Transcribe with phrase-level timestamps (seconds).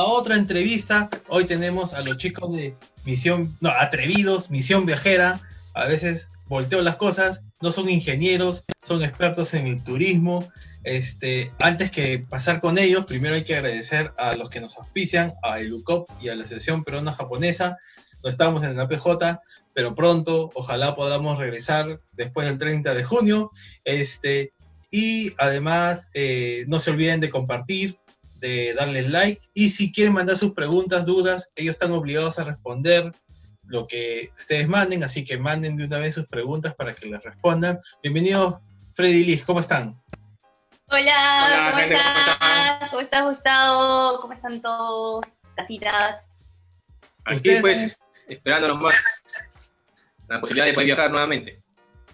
[0.00, 1.10] a otra entrevista.
[1.28, 2.74] Hoy tenemos a los chicos de
[3.04, 5.42] Misión, no, Atrevidos, Misión Viajera.
[5.74, 10.48] A veces volteo las cosas, no son ingenieros, son expertos en el turismo.
[10.84, 15.34] Este, antes que pasar con ellos, primero hay que agradecer a los que nos auspician,
[15.42, 17.76] a ELUCOP y a la Asociación Peruana Japonesa.
[18.24, 19.42] No estamos en la PJ,
[19.74, 23.50] pero pronto, ojalá podamos regresar después del 30 de junio.
[23.84, 24.54] Este,
[24.90, 27.99] y además, eh, no se olviden de compartir,
[28.40, 29.40] de darle like.
[29.54, 33.12] Y si quieren mandar sus preguntas, dudas, ellos están obligados a responder
[33.64, 37.22] lo que ustedes manden, así que manden de una vez sus preguntas para que les
[37.22, 37.78] respondan.
[38.02, 38.56] Bienvenidos,
[38.94, 40.00] Freddy Liz, ¿cómo están?
[40.88, 42.90] Hola, ¿cómo estás?
[42.90, 44.20] ¿Cómo estás, Gustavo?
[44.22, 45.24] ¿Cómo están todos?
[45.54, 46.24] Casitas.
[47.24, 49.22] Aquí pues, esperando más
[50.26, 51.62] la posibilidad de poder viajar nuevamente.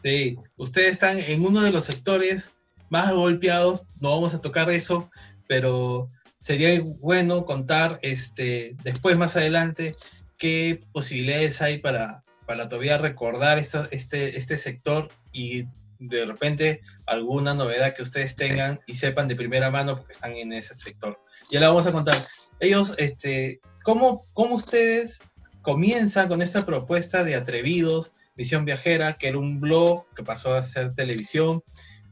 [0.02, 2.54] Sí, ustedes están en uno de los sectores
[2.90, 5.10] más golpeados, no vamos a tocar eso,
[5.48, 6.10] pero
[6.46, 9.96] sería bueno contar este, después, más adelante,
[10.38, 15.64] qué posibilidades hay para, para todavía recordar esto, este, este sector y
[15.98, 20.52] de repente alguna novedad que ustedes tengan y sepan de primera mano porque están en
[20.52, 21.18] ese sector.
[21.50, 22.16] Ya la vamos a contar.
[22.60, 25.18] Ellos, este, ¿cómo, cómo ustedes
[25.62, 30.62] comienzan con esta propuesta de Atrevidos, Visión Viajera, que era un blog que pasó a
[30.62, 31.64] ser televisión,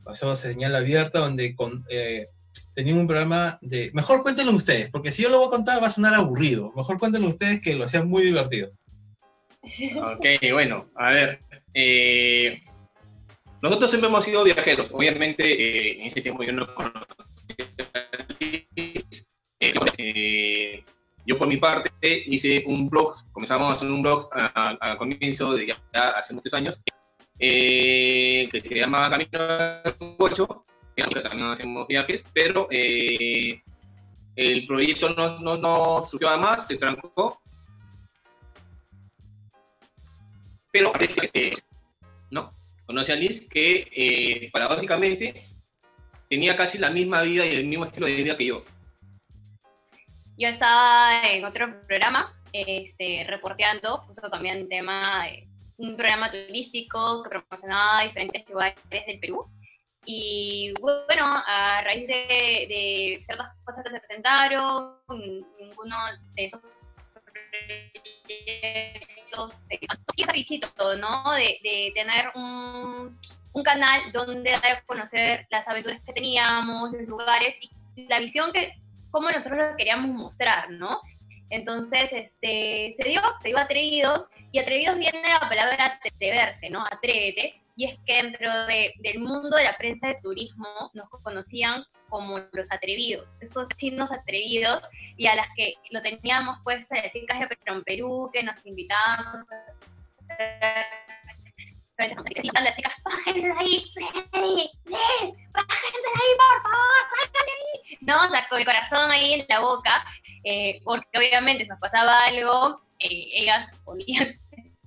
[0.02, 2.30] pasó a señal abierta, donde con, eh,
[2.74, 3.90] tenían un programa de...
[3.94, 6.72] Mejor cuéntenlo ustedes, porque si yo lo voy a contar va a sonar aburrido.
[6.76, 8.70] Mejor cuéntenlo ustedes que lo hacían muy divertido.
[9.62, 11.40] Ok, bueno, a ver.
[11.72, 12.62] Eh,
[13.62, 14.88] nosotros siempre hemos sido viajeros.
[14.92, 17.06] Obviamente, eh, en ese tiempo yo no conocía.
[19.96, 20.84] Eh,
[21.26, 21.90] yo por mi parte
[22.26, 26.82] hice un blog, comenzamos a hacer un blog al comienzo de ya, hace muchos años,
[27.38, 29.38] que se llama Camino
[30.18, 33.62] 8, también hacemos viajes, pero eh,
[34.36, 37.40] el proyecto no, no, no surgió a más, se trancó.
[40.70, 41.54] Pero, este,
[42.30, 42.52] ¿no?
[42.86, 45.34] Conoce a Liz que, eh, paradójicamente,
[46.28, 48.64] tenía casi la misma vida y el mismo estilo de vida que yo.
[50.36, 55.26] Yo estaba en otro programa, este, reporteando, justo también tema
[55.76, 58.76] un programa turístico que promocionaba diferentes lugares
[59.06, 59.46] del Perú.
[60.04, 64.98] Y bueno, a raíz de, ciertas cosas que se presentaron,
[65.58, 65.96] ninguno
[66.34, 66.60] de esos
[68.12, 69.54] proyectos
[70.16, 71.32] y ese bichito, ¿no?
[71.32, 73.18] De, de tener un,
[73.52, 78.52] un, canal donde dar a conocer las aventuras que teníamos, los lugares y la visión
[78.52, 78.74] que,
[79.10, 81.00] como nosotros lo queríamos mostrar, ¿no?
[81.50, 86.84] Entonces, este, se dio, se dio atrevidos, y atrevidos viene la palabra atreverse, ¿no?
[86.84, 92.38] Atrévete, y es que dentro del mundo de la prensa de turismo nos conocían como
[92.52, 94.82] los atrevidos, estos chinos atrevidos
[95.16, 99.46] y a las que lo teníamos pues a las chicas de Perú que nos invitábamos
[101.96, 104.70] a las chicas, bájense de ahí, Freddy,
[105.52, 107.98] bájense de ahí, por favor, sácate ahí.
[108.00, 110.04] No, o sea, con el corazón ahí en la boca,
[110.42, 114.38] eh, porque obviamente nos pasaba algo, eh, ellas ponían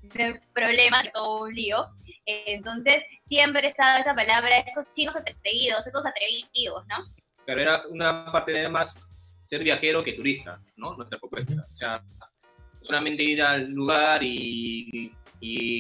[0.54, 1.88] problemas, todo un lío,
[2.28, 7.14] entonces, siempre estaba esa palabra, esos chinos atrevidos, esos atrevidos, ¿no?
[7.46, 8.98] Pero era una parte de más
[9.46, 10.94] ser viajero que turista, ¿no?
[10.96, 11.66] Nuestra propuesta.
[11.72, 12.04] O sea,
[12.82, 15.14] solamente ir al lugar y,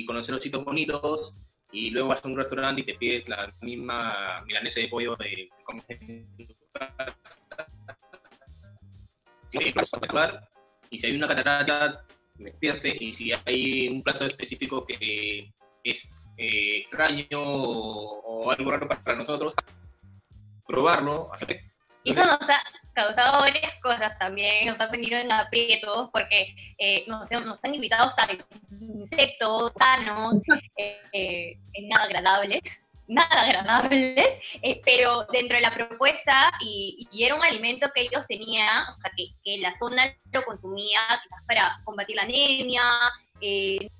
[0.05, 1.33] conocer los sitios bonitos
[1.71, 5.49] y luego vas a un restaurante y te pides la misma milanesa de pollo de
[9.49, 9.73] si hay
[10.89, 12.05] y si hay una catarata,
[12.35, 15.51] despierte y si hay un plato específico que
[15.83, 19.55] es eh, extraño o, algo raro para nosotros,
[20.67, 21.31] probarlo.
[22.03, 27.03] Y eso nos ha causado varias cosas también, nos ha tenido en aprietos porque eh,
[27.07, 28.27] nos, nos, han invitado a
[28.79, 30.35] insectos sanos,
[30.77, 31.57] eh,
[31.89, 32.61] nada agradables,
[33.07, 34.39] nada agradables,
[34.85, 39.11] pero dentro de la propuesta y, y, era un alimento que ellos tenían, o sea,
[39.17, 42.83] que, que la zona lo consumía quizás para combatir la anemia,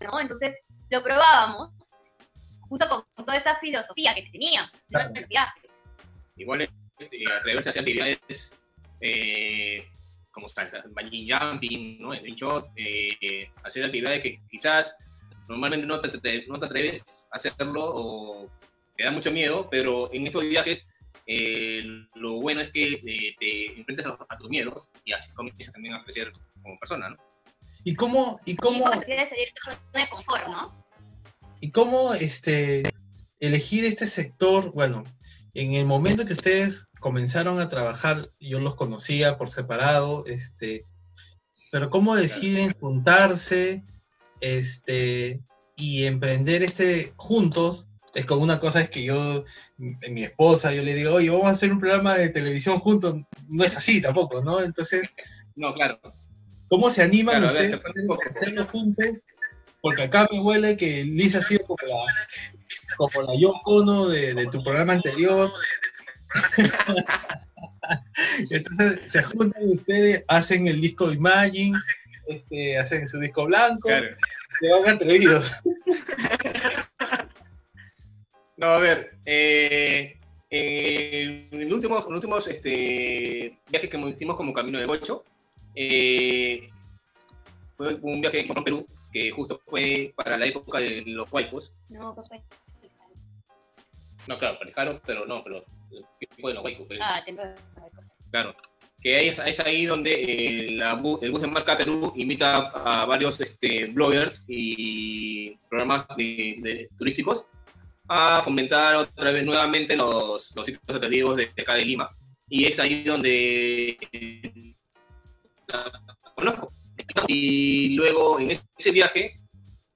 [0.02, 0.20] ¿no?
[0.20, 0.56] Entonces
[0.90, 1.72] lo probábamos
[2.70, 5.52] justo con, toda esa filosofía que tenía claro.
[6.36, 6.70] Igual
[7.00, 8.54] este, atreverse a hacer actividades
[9.02, 9.88] eh,
[10.32, 10.48] como
[10.94, 12.14] bungee jumping, ¿no?
[12.14, 14.96] el shot, eh, hacer actividades que quizás
[15.48, 18.50] normalmente no te, no te atreves a hacerlo o
[18.96, 20.86] te da mucho miedo, pero en estos viajes
[21.26, 21.84] eh,
[22.16, 26.04] lo bueno es que eh, te enfrentas a, tus miedos y así comienzas también a
[26.04, 26.32] crecer
[26.62, 27.18] como persona, ¿no?
[27.84, 28.40] ¿Y cómo...?
[28.46, 28.78] Y cómo...
[28.78, 30.87] Y salir de zona de confort, ¿no?
[31.60, 32.84] ¿Y cómo este,
[33.40, 34.72] elegir este sector?
[34.72, 35.04] Bueno,
[35.54, 40.86] en el momento que ustedes comenzaron a trabajar, yo los conocía por separado, este,
[41.72, 43.84] pero cómo deciden juntarse
[44.40, 45.42] este,
[45.76, 47.88] y emprender este juntos.
[48.14, 49.46] Es como una cosa es que yo,
[49.78, 53.16] mi esposa, yo le digo, oye, vamos a hacer un programa de televisión juntos.
[53.48, 54.62] No es así tampoco, ¿no?
[54.62, 55.14] Entonces,
[55.56, 56.00] No, claro.
[56.68, 59.06] ¿cómo se animan Claro, a ver, ustedes a hacerlo juntos?
[59.82, 62.04] Porque acá me huele que Liz ha sido como la,
[62.98, 65.50] como la Yoko Ono de, de tu programa anterior.
[68.50, 71.78] Entonces se juntan ustedes, hacen el disco Imagine,
[72.28, 74.08] este, hacen su disco blanco, Claro.
[74.60, 75.54] se van atrevidos.
[78.58, 80.18] No, a ver, eh,
[80.50, 85.24] eh, en el último, en los últimos este, viajes que hicimos como Camino de Bocho,
[85.76, 86.70] eh,
[87.78, 91.32] fue un viaje que hicimos a Perú, que justo fue para la época de los
[91.32, 91.72] huaycos.
[91.90, 92.38] No, papá.
[94.28, 95.64] No, claro, parejaron, pero no, pero
[96.20, 96.88] ¿qué fue de los huaycos?
[96.88, 97.44] Fue- Ah, templo.
[98.32, 98.56] Claro.
[99.00, 100.12] Que es, es ahí donde
[100.68, 106.08] eh, la bu- el bus de marca Perú invita a, varios este, bloggers y programas
[106.18, 107.46] de- de- turísticos
[108.10, 112.10] a fomentar otra vez nuevamente los, los sitios atractivos de, de acá de Lima.
[112.50, 114.76] Y es ahí donde eh,
[115.68, 115.92] la
[116.36, 116.70] conozco.
[117.28, 119.40] Y luego en ese viaje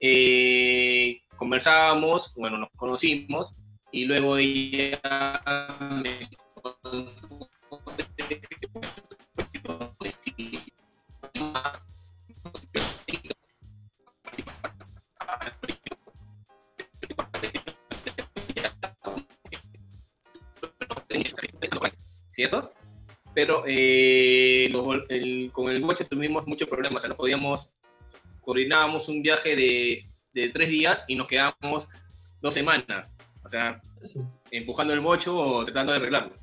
[0.00, 3.54] eh, conversábamos, bueno, nos conocimos
[3.90, 5.00] y luego ella
[22.30, 22.72] ¿Cierto?
[23.34, 27.70] Pero eh, los- el- con el coche tuvimos muchos problemas, o sea, no podíamos,
[28.42, 31.88] coordinábamos un viaje de, de tres días y nos quedábamos
[32.40, 33.14] dos semanas,
[33.44, 33.80] o sea,
[34.50, 36.34] empujando el bocho o tratando de arreglarlo.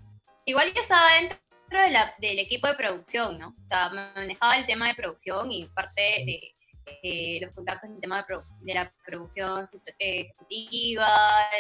[0.45, 1.38] Igual yo estaba dentro
[1.69, 3.50] de la- del equipo de producción, ¿no?
[3.50, 6.56] O sea, manejaba el tema de producción y parte de
[7.03, 9.69] eh, los contactos en el tema de, produ- de la producción
[10.00, 11.07] eh, ejecutiva,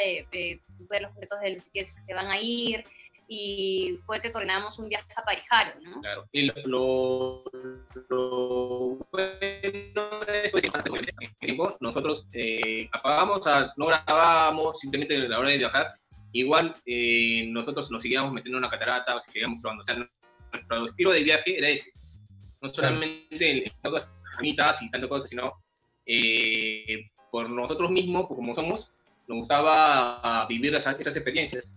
[0.03, 2.83] de, de ver los proyectos de los sitios que se van a ir,
[3.31, 6.01] y fue que coordinamos un viaje a Parijaro, ¿no?
[6.01, 6.27] Claro.
[6.31, 7.43] Y lo, lo,
[8.09, 13.85] lo bueno de eso es que con el tiempo nosotros eh, apagamos, o sea, no
[13.85, 15.93] grabábamos, simplemente a la hora de viajar,
[16.31, 19.83] igual eh, nosotros nos seguíamos metiendo en una catarata, seguíamos probando.
[19.83, 19.95] O sea,
[20.51, 21.91] nuestro estilo de viaje era ese.
[22.61, 25.53] No solamente en todas amitas y tantas cosas, sino
[26.05, 28.91] eh, por nosotros mismos, como somos,
[29.27, 31.71] nos gustaba vivir esa- esas experiencias.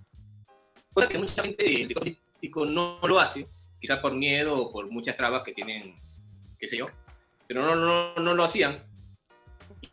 [0.93, 3.47] Cosa que mucha gente turístico no lo hace,
[3.81, 5.94] quizás por miedo o por muchas trabas que tienen,
[6.59, 6.87] qué sé yo,
[7.47, 8.79] pero no, no, no lo hacían.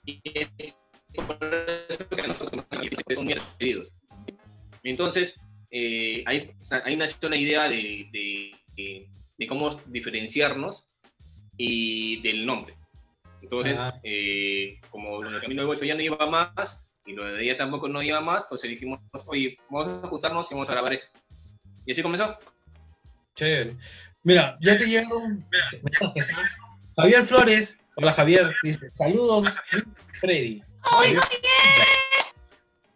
[0.05, 0.19] Y
[1.21, 1.37] por
[1.89, 2.65] eso que nosotros
[3.15, 3.95] son muy queridos.
[4.83, 5.39] Entonces,
[5.71, 6.51] eh, ahí,
[6.85, 10.85] ahí nació la idea de, de- de- de cómo diferenciarnos
[11.57, 12.75] y del nombre.
[13.41, 13.99] Entonces, Ah.
[14.03, 17.57] eh, como lo de Camino del Bocho ya no iba más, y lo de ella
[17.57, 21.09] tampoco no iba más, pues dijimos, oye, vamos a juntarnos y vamos a grabar esto.
[21.85, 22.37] Y así comenzó.
[23.35, 23.75] Chévere.
[24.23, 25.45] Mira, ya te llegaron.
[26.95, 29.55] Javier Flores, hola Javier, dice, saludos,
[30.19, 30.61] Freddy.
[30.83, 31.41] ¡Ay, Javier-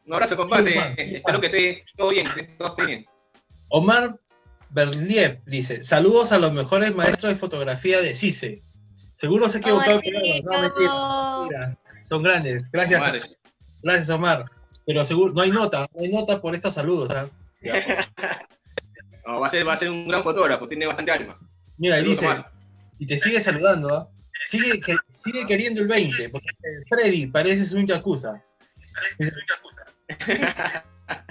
[0.05, 0.93] Un abrazo, compadre.
[1.17, 3.05] Espero que esté todo bien, que todo esté bien.
[3.69, 4.19] Omar
[4.69, 8.61] Berliev dice, saludos a los mejores maestros de fotografía de CICE.
[9.15, 11.77] Seguro se ha equivocado, pero no, mentira, mentira.
[12.03, 12.69] Son grandes.
[12.71, 13.21] Gracias, Omar,
[13.83, 14.45] gracias Omar.
[14.85, 17.13] Pero seguro, no hay nota, no hay nota por estos saludos.
[19.25, 21.37] no, va, a ser, va a ser un gran fotógrafo, tiene bastante alma.
[21.77, 22.51] Mira, y dice, Omar.
[22.99, 24.09] y te sigue saludando, ¿ah?
[24.47, 26.49] Sigue, que- sigue queriendo el 20, porque
[26.89, 28.43] Freddy, pareces un yakuza.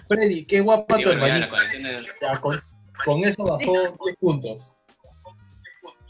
[0.09, 2.63] Freddy, qué guapa Sí, tu Ya, con,
[3.05, 4.72] con eso bajó 10 puntos.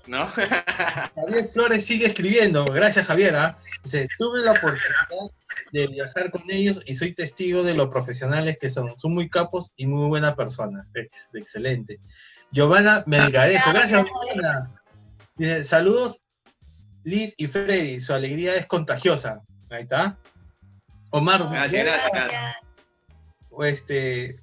[0.07, 0.27] ¿No?
[1.15, 3.37] Javier Flores sigue escribiendo, gracias Javier.
[3.37, 3.59] ¿ah?
[3.85, 5.31] Dice, tuve la oportunidad
[5.73, 8.99] de viajar con ellos y soy testigo de lo profesionales que son.
[8.99, 10.87] Son muy capos y muy buena persona.
[10.95, 12.01] Ex- excelente.
[12.51, 14.71] Giovanna Melgarejo, gracias Giovanna.
[15.37, 16.23] Dice, saludos
[17.05, 19.41] Liz y Freddy, su alegría es contagiosa.
[19.71, 20.19] Ahí está.
[21.11, 22.55] Omar, Gracias, gracias.
[23.51, 24.37] o este,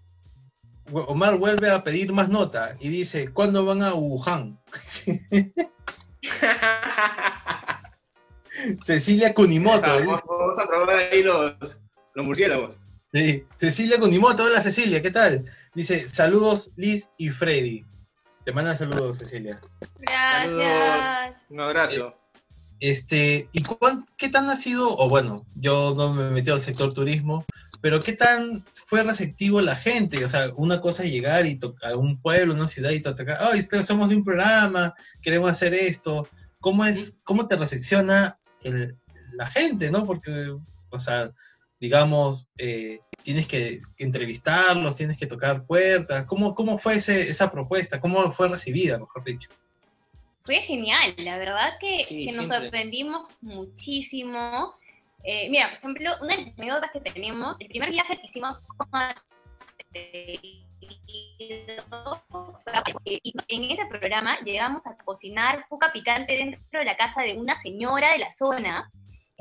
[0.91, 4.59] Omar vuelve a pedir más nota y dice, ¿cuándo van a Wuhan?
[8.83, 9.81] Cecilia Kunimoto.
[9.81, 11.55] Vamos, vamos a probar ahí los,
[12.13, 12.75] los murciélagos.
[13.13, 15.45] Sí, Cecilia Kunimoto, hola Cecilia, ¿qué tal?
[15.73, 17.85] Dice, saludos Liz y Freddy.
[18.45, 19.59] Te mandan saludos, Cecilia.
[19.99, 21.35] Gracias.
[21.49, 22.15] Un abrazo.
[22.79, 26.61] Este, ¿y cuán- qué tan ha sido, o bueno, yo no me he metido al
[26.61, 27.45] sector turismo,
[27.81, 30.23] pero qué tan fue receptivo la gente?
[30.25, 33.59] O sea, una cosa es llegar y a un pueblo, una ciudad y tocar, ay,
[33.59, 36.27] este- somos de un programa, queremos hacer esto,
[36.59, 38.97] cómo es, cómo te recepciona el,
[39.33, 40.05] la gente, ¿no?
[40.05, 40.53] Porque,
[40.89, 41.31] o sea,
[41.79, 46.25] digamos, eh, tienes que, entrevistarlos, tienes que tocar puertas.
[46.25, 48.01] ¿Cómo, cómo fue ese, esa propuesta?
[48.01, 49.49] ¿Cómo fue recibida, mejor dicho?
[50.43, 54.73] Fue genial, la verdad que, nos sorprendimos muchísimo.
[55.23, 58.57] Eh, mira, por ejemplo, una de las anécdotas que tenemos, el primer viaje que hicimos
[63.05, 67.55] y en ese programa llegamos a cocinar poca picante dentro de la casa de una
[67.55, 68.91] señora de la zona,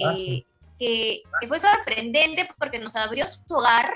[0.04, 0.44] ah, eh,
[0.78, 3.92] que, fue sorprendente porque nos abrió su hogar,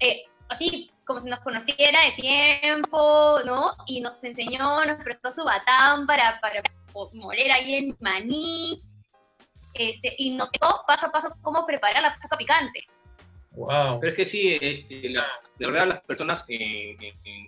[0.00, 3.74] eh, así como si nos conociera de tiempo, ¿no?
[3.86, 6.62] Y nos enseñó, nos prestó su batán para, para
[7.12, 8.82] moler ahí el maní,
[9.74, 10.48] este, y dio
[10.86, 12.86] paso a paso cómo preparar la poca picante.
[13.52, 13.98] Wow.
[14.00, 15.26] Pero es que sí, este, la,
[15.58, 16.96] de verdad las personas en,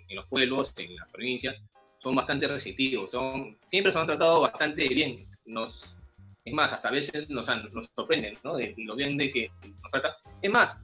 [0.09, 1.55] los pueblos, en las provincias,
[1.99, 5.27] son bastante receptivos, son, siempre se han tratado bastante bien.
[5.45, 5.95] Nos,
[6.43, 8.55] es más, hasta a veces nos, nos sorprenden, ¿no?
[8.55, 10.17] De, lo bien de que nos trata.
[10.41, 10.75] Es más,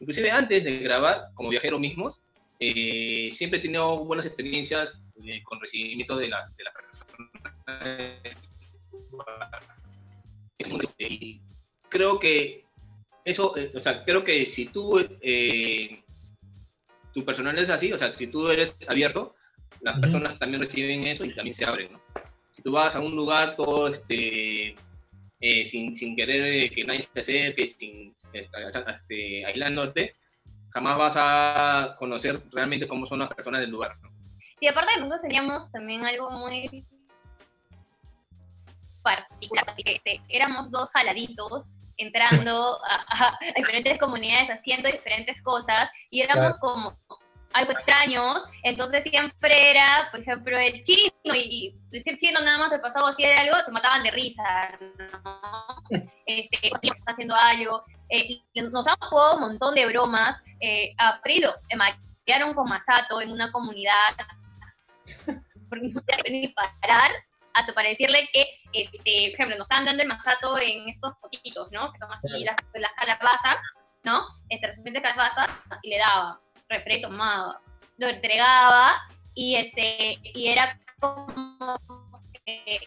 [0.00, 2.20] inclusive antes de grabar, como viajero mismos,
[2.58, 7.04] eh, siempre he tenido buenas experiencias eh, con recibimiento de, la, de las personas.
[10.58, 11.40] Y
[11.88, 12.64] creo que
[13.24, 16.02] eso, eh, o sea, creo que si tú, eh,
[17.12, 19.34] tu personal es así, o sea, si tú eres abierto,
[19.80, 22.00] las personas también reciben eso y también se abren, ¿no?
[22.52, 24.76] Si tú vas a un lugar todo, este,
[25.40, 30.16] eh, sin, sin, querer que nadie se acerque, sin, este, aislándote,
[30.70, 34.10] jamás vas a conocer realmente cómo son las personas del lugar, ¿no?
[34.60, 36.86] Y aparte nosotros teníamos también algo muy
[39.04, 46.98] particular, este, éramos dos jaladitos entrando a, diferentes comunidades haciendo diferentes cosas y éramos como
[47.52, 52.80] algo extraños, entonces siempre era, por ejemplo, el chino, y, decir chino nada más el
[52.80, 54.42] pasado así de algo, se mataban de risa,
[54.80, 55.82] ¿no?
[56.26, 61.52] Este, está haciendo algo, eh, nos han jugado un montón de bromas, eh, a Frilo
[61.70, 64.16] me maquillaron con Masato en una comunidad,
[65.68, 67.12] porque no ni parar,
[67.54, 71.70] hasta para decirle que, este, por ejemplo, nos estaban dando el masato en estos poquitos,
[71.70, 71.92] ¿no?
[71.92, 73.56] Que son así las, las calabazas,
[74.02, 74.26] ¿no?
[74.48, 75.48] Este recipiente de calabazas,
[75.82, 77.60] y le daba, refre tomaba,
[77.96, 79.00] lo entregaba,
[79.34, 81.78] y este, y era como
[82.44, 82.80] que,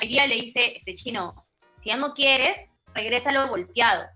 [0.00, 1.46] el día le dice, este chino,
[1.82, 2.58] si ya no quieres,
[2.94, 4.06] regrésalo volteado,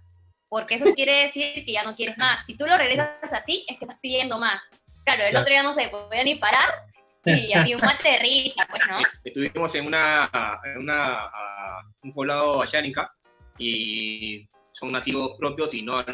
[0.49, 2.45] porque eso quiere decir que ya no quieres más.
[2.47, 4.61] Si tú lo regresas así, es que estás pidiendo más.
[5.05, 6.88] Claro, el otro día no se podía ni parar
[7.37, 8.99] y había un mate de risa, pues, ¿no?
[9.25, 10.31] Estuvimos en una,
[10.65, 11.31] en una
[12.03, 13.13] un poblado ayánica
[13.59, 16.05] y son nativos propios y no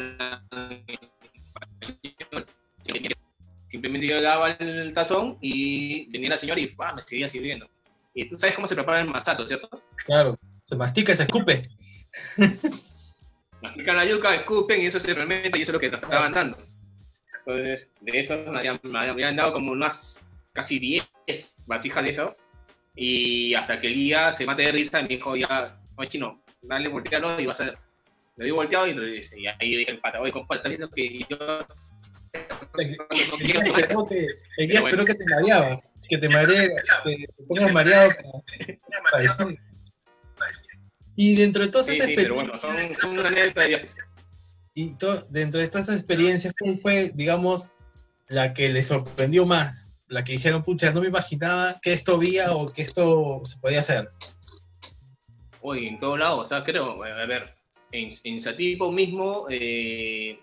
[3.67, 7.69] Simplemente yo daba el tazón y venía la señora y me seguía sirviendo.
[8.13, 9.69] Y tú sabes cómo se prepara el masato, ¿cierto?
[10.05, 11.69] Claro, se mastica y se escupe.
[13.61, 16.31] Mastican la yuca, escupen y eso se fermenta y eso es lo que te estaban
[16.31, 16.57] dando.
[17.39, 20.24] Entonces, de eso me habían, me habían dado como unas
[20.55, 21.05] casi 10
[21.67, 22.41] vasijas de esos.
[22.95, 26.43] Y hasta que el día se mate de risa y me dijo, ya, no chino,
[26.61, 27.65] dale, voltealo y vas a...
[28.37, 28.91] Le di volteado y,
[29.37, 30.33] y ahí dije el pata, oye,
[30.65, 31.37] viendo que yo...
[32.77, 32.97] Que,
[34.57, 36.69] el día espero que te mareaba, que te mareé,
[37.03, 38.09] que te pongas mareado
[39.11, 39.23] para.
[41.15, 42.35] Y dentro de todas esas experiencias...
[42.35, 43.87] Bueno, son, son una de
[44.77, 47.71] y to, dentro de todas esas experiencias, ¿cómo fue, digamos,
[48.27, 49.84] la que le sorprendió más?
[50.07, 53.79] La que dijeron, pucha, no me imaginaba que esto había o que esto se podía
[53.79, 54.09] hacer.
[55.61, 57.55] Uy, en todos lados, o sea, creo, a ver,
[57.91, 60.39] en, en Satipo mismo eh,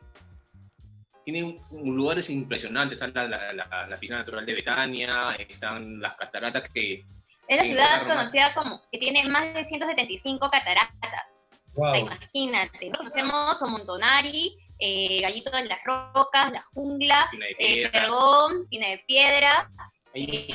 [1.25, 7.05] tienen lugares impresionantes, están la, la, piscina natural de Betania, están las cataratas que...
[7.47, 11.27] Es la ciudad conocida como que tiene más de 175 cataratas.
[11.75, 11.95] Wow.
[11.95, 17.89] imagínate, conocemos Montonari, eh, Gallito de las Rocas, La Jungla, eh,
[18.69, 19.71] Pina de Piedra.
[20.13, 20.49] Eh,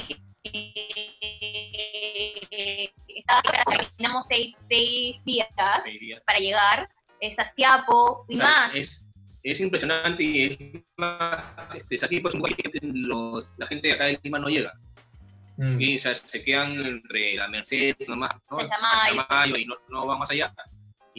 [2.51, 2.91] eh,
[3.69, 5.47] terminamos seis, seis, días
[6.25, 6.89] para llegar,
[7.21, 8.75] es Astiapo y más.
[8.75, 9.05] Es,
[9.43, 11.43] es, impresionante y es más,
[11.73, 12.03] este, es
[12.33, 14.73] un lugar que los, la gente de acá del clima no llega.
[15.55, 15.79] Mm.
[15.79, 18.59] Y, o sea, se quedan entre la Merced, nomás, ¿no?
[18.59, 20.53] Chamayo y no, no va más allá.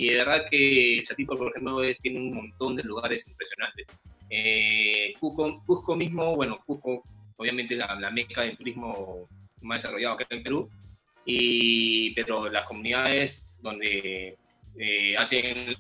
[0.01, 3.85] Y de verdad que Satipo, por ejemplo, tiene un montón de lugares impresionantes.
[4.31, 7.03] Eh, Cusco, mismo, bueno, Cusco,
[7.37, 9.27] obviamente la, la meca del turismo
[9.61, 10.71] más desarrollado acá en Perú,
[11.25, 14.39] y, pero las comunidades donde
[14.79, 15.75] eh, hacen...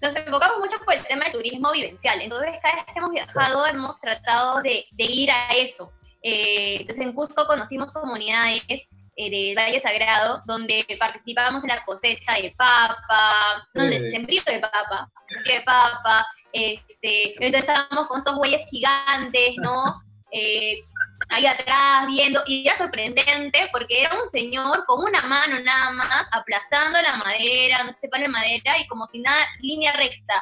[0.00, 2.20] Nos enfocamos mucho por el tema del turismo vivencial.
[2.20, 5.92] Entonces, cada vez que hemos viajado, hemos tratado de, de ir a eso.
[6.22, 8.88] Eh, entonces, en Cusco conocimos comunidades eh,
[9.18, 15.10] del Valle Sagrado, donde participábamos en la cosecha de papa, donde el sembrío de papa,
[15.44, 19.82] de papa, este, entonces estábamos con estos bueyes gigantes, ¿no?
[20.30, 20.84] Eh,
[21.30, 26.28] ahí atrás viendo, y era sorprendente porque era un señor con una mano nada más
[26.32, 30.34] aplastando la madera, no sé, de madera, y como si nada, línea recta.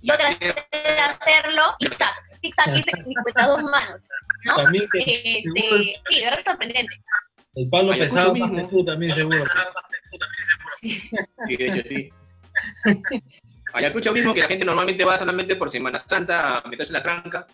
[0.00, 4.00] Yo traté de hacerlo y zigzag, zigzag, hice con las dos manos,
[4.44, 4.58] ¿no?
[4.72, 7.00] Este, sí, de verdad es sorprendente.
[7.54, 9.38] El palo Ayacucho pesado más que tú también seguro.
[10.80, 12.10] Sí, de hecho, sí.
[13.74, 17.02] Ayacucho mismo, que la gente normalmente va solamente por Semana Santa a meterse en la
[17.02, 17.46] tranca,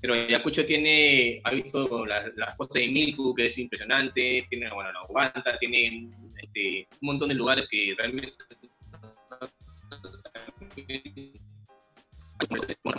[0.00, 4.92] pero Ayacucho tiene, ha visto las, las cosas de Milku, que es impresionante, tiene, bueno,
[4.92, 8.32] la Guanta, tiene este, un montón de lugares que realmente...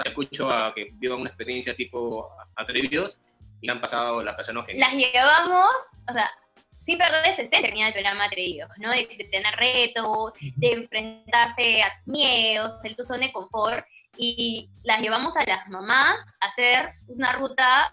[0.04, 3.20] Ayacucho a que vivan una experiencia tipo atrevidos
[3.62, 4.90] y la han pasado, la pasaron genial.
[4.92, 5.70] Las llevamos,
[6.10, 6.30] o sea,
[6.72, 8.90] sin perder ese que tenía el programa Atrevidos, ¿no?
[8.92, 13.86] De, de tener retos, de enfrentarse a miedos, el tu zona de confort,
[14.18, 17.92] y las llevamos a las mamás a hacer una ruta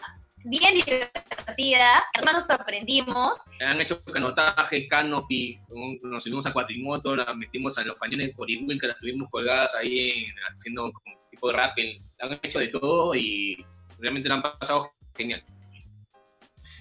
[0.49, 5.59] bien divertida, además nos sorprendimos, han hecho canotaje, canopy,
[6.03, 9.75] nos subimos a cuatrimoto, las metimos a los cañones por igual que las tuvimos colgadas
[9.75, 12.01] ahí en- haciendo como tipo de rappel.
[12.21, 13.65] Han hecho de todo y
[13.99, 15.45] realmente la han pasado genial.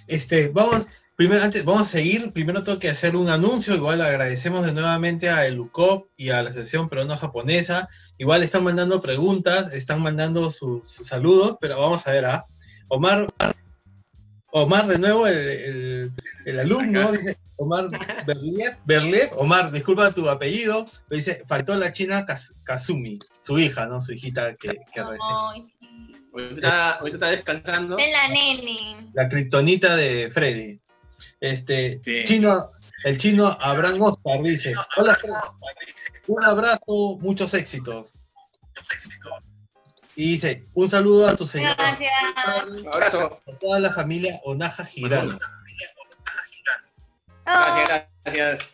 [0.07, 0.85] Este, vamos,
[1.15, 2.31] primero, antes, vamos a seguir.
[2.31, 3.73] Primero tengo que hacer un anuncio.
[3.75, 7.89] Igual agradecemos de nuevamente a el UCOP y a la Asociación Peruana Japonesa.
[8.17, 12.45] Igual están mandando preguntas, están mandando su- sus saludos, pero vamos a ver a
[12.87, 13.27] Omar.
[14.51, 16.11] Omar, de nuevo, el, el-
[16.45, 17.87] el alumno, dice Omar
[18.27, 23.85] Berliet, Berliet, Omar, disculpa tu apellido, pero dice, faltó la china Kaz- Kazumi, su hija,
[23.85, 23.99] ¿no?
[23.99, 25.19] Su hijita que, que recién.
[26.35, 27.95] Ahorita está, ahorita está descansando.
[27.95, 29.09] de la nene.
[29.13, 30.79] la kriptonita de Freddy.
[31.39, 32.23] Este, Sí.
[32.23, 32.71] chino,
[33.03, 35.35] el chino Abraham Oscar dice, hola Freddy,
[36.27, 38.13] un abrazo, muchos éxitos.
[40.17, 42.79] Y dice, un saludo a tu señora, Gracias.
[42.79, 43.41] Un abrazo.
[43.47, 45.37] a toda la familia Onaja Girano.
[47.47, 47.51] Oh,
[47.85, 48.69] Gracias, gracias.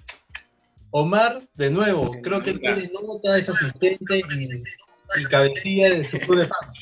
[0.91, 4.63] Omar, de nuevo, creo que tiene nota, es asistente y,
[5.19, 6.77] y cabecilla de su club de fans.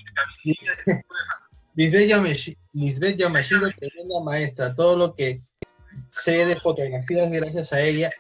[1.75, 5.41] Lisbeth Yamashiro, tremenda maestra, todo lo que
[6.07, 8.11] sé de fotografías gracias a ella.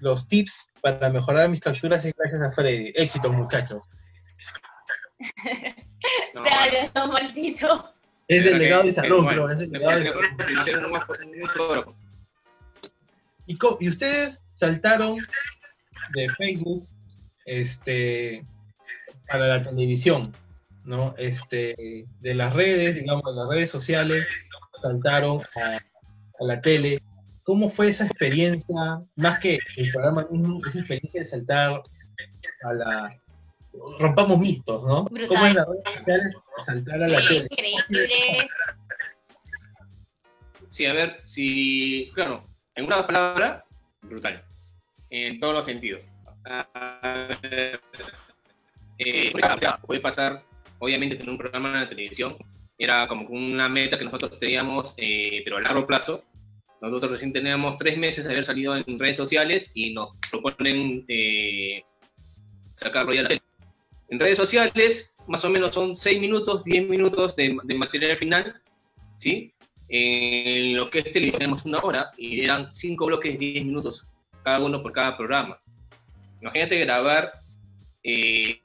[0.00, 2.92] Los tips para mejorar mis capturas es gracias a Freddy.
[2.96, 3.84] Éxito, muchachos.
[6.34, 7.88] No, Dale, no, maldito.
[8.28, 10.36] Es delegado de salón, pero es delegado de salón.
[10.36, 11.02] que hicieron un buen
[11.48, 11.94] fotógrafo.
[13.46, 15.16] ¿Y, co- y ustedes saltaron
[16.14, 16.88] de Facebook
[17.44, 18.44] este,
[19.28, 20.34] para la televisión,
[20.84, 21.14] ¿no?
[21.18, 24.26] Este, de las redes, digamos, de las redes sociales,
[24.82, 27.02] saltaron a, a la tele.
[27.44, 31.82] ¿Cómo fue esa experiencia, más que el programa mismo, esa experiencia de saltar
[32.64, 33.20] a la...
[33.98, 35.04] Rompamos mitos, ¿no?
[35.04, 35.28] Brutal.
[35.28, 37.48] ¿Cómo en las redes sociales saltar a la tele?
[37.50, 38.48] Increíble.
[40.68, 43.64] Sí, a ver, si, claro, en una palabra,
[44.02, 44.42] brutal,
[45.10, 46.08] en todos los sentidos.
[46.44, 47.80] A ver,
[48.98, 49.32] eh,
[49.86, 50.42] puede pasar,
[50.78, 52.36] obviamente, tener un programa de televisión,
[52.78, 56.24] era como una meta que nosotros teníamos, eh, pero a largo plazo.
[56.80, 61.84] Nosotros recién teníamos tres meses de haber salido en redes sociales y nos proponen eh,
[62.74, 63.42] sacarlo ya la tele.
[64.08, 68.60] En redes sociales, más o menos son seis minutos, 10 minutos de, de material final,
[69.16, 69.54] ¿sí?
[69.88, 74.06] En lo que es televisión tenemos una hora y eran cinco bloques de 10 minutos,
[74.42, 75.60] cada uno por cada programa.
[76.40, 77.41] Imagínate grabar
[78.04, 78.58] eh,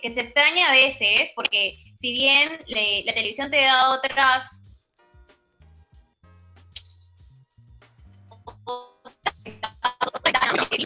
[0.00, 2.50] que, se extraña a veces, porque si bien
[3.04, 4.46] la televisión te da otras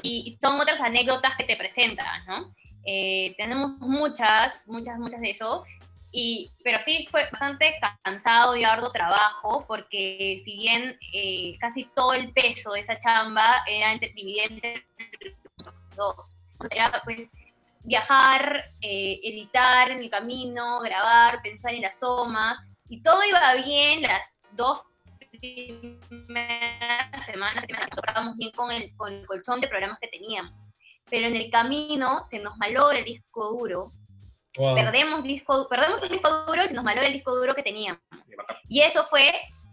[0.03, 2.55] y son otras anécdotas que te presentan, ¿no?
[2.87, 5.65] Eh, tenemos muchas, muchas, muchas de eso,
[6.13, 12.13] y, pero sí fue bastante cansado y arduo trabajo, porque si bien eh, casi todo
[12.13, 14.85] el peso de esa chamba era entre, dividido
[16.71, 17.33] era pues
[17.85, 24.03] viajar, eh, editar en el camino, grabar, pensar en las tomas, y todo iba bien
[24.03, 24.83] las dos
[25.31, 30.53] primeras semanas, estábamos bien con el, con el colchón de programas que teníamos.
[31.11, 33.93] Pero en el camino se nos malogra el disco duro,
[34.57, 34.77] Wow.
[34.77, 38.01] perdemos, disco, perdemos el disco duro y se nos malogra el disco duro que teníamos.
[38.69, 39.29] Y eso fue,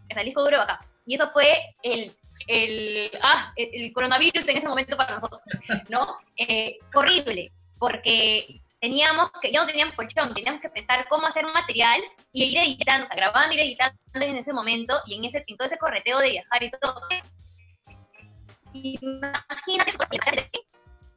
[0.09, 0.83] o sea, el disco duro de acá.
[1.05, 5.39] Y eso fue el, el, ah, el, el coronavirus en ese momento para nosotros,
[5.87, 6.17] ¿no?
[6.35, 11.51] Eh, horrible, porque teníamos que, ya no teníamos colchón, teníamos que pensar cómo hacer un
[11.51, 11.99] material
[12.31, 15.57] y ir editando, o sea, grabando y editando en ese momento y en, ese, en
[15.57, 17.01] todo ese correteo de viajar y todo.
[18.71, 19.93] Imagínate,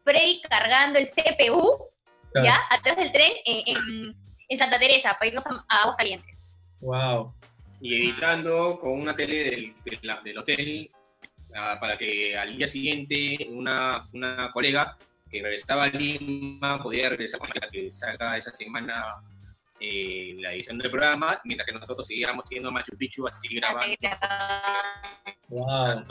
[0.05, 1.87] Frey cargando el CPU,
[2.33, 2.46] Claro.
[2.46, 2.61] ¿ya?
[2.70, 4.16] Atrás del tren en, en-
[4.48, 6.38] en Santa Teresa para irnos a, a Aguascalientes.
[6.81, 7.33] Wow.
[7.81, 10.90] Y editando con una tele del, de la- del hotel
[11.55, 14.96] ah, para que al día siguiente una, una colega
[15.35, 19.16] que regresaba a Lima podía regresar para que salga esa semana
[19.81, 23.97] eh, la edición del programa, mientras que nosotros siguiéramos siendo Machu Picchu así grabando
[25.49, 26.07] Wow.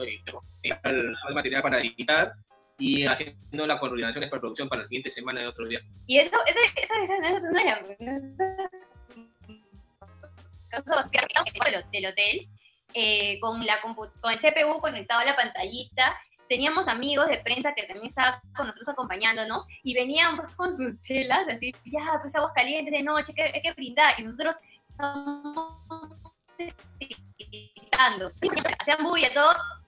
[0.61, 2.33] y el, el material para editar
[2.77, 5.79] y haciendo las coordinaciones para producción para la siguiente semana de otro día.
[6.05, 7.49] Y eso, esa, esa, esa, esa, esa,
[10.69, 12.49] esa, del, del hotel,
[12.93, 16.17] eh, con, la con el CPU conectado a la pantallita,
[16.53, 20.99] teníamos amigos de prensa que también estaban con nosotros acompañándonos y venían pues, con sus
[20.99, 24.19] chelas, así, ya, pues aguas calientes de noche, que, hay que brindar.
[24.19, 24.55] Y nosotros
[24.91, 25.79] estábamos
[27.39, 28.31] gritando,
[28.79, 29.29] hacían bulla,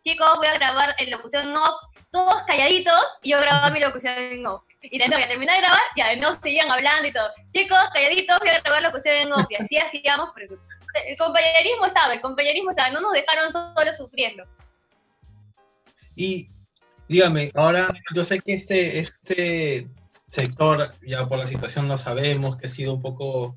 [0.04, 4.64] chicos, voy a grabar en locución off, todos calladitos, y yo grababa mi locución off.
[4.82, 7.30] Y de nuevo, ya terminé de grabar, ya no seguían hablando y todo.
[7.54, 9.46] Chicos, calladitos, voy a grabar locución en off.
[9.52, 10.48] Y así hacíamos, porque
[11.08, 14.46] el compañerismo estaba, el compañerismo estaba, no nos dejaron solos sufriendo.
[16.16, 16.50] Y
[17.08, 19.88] dígame, ahora yo sé que este, este
[20.28, 23.56] sector, ya por la situación lo sabemos, que ha sido un poco